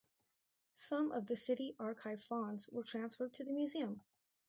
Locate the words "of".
1.11-1.27